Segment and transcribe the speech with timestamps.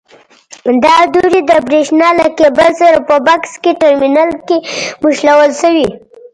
[0.83, 3.51] دا دورې د برېښنا له کېبل سره په بکس
[3.81, 4.57] ټرمینل کې
[5.03, 5.87] نښلول شوي.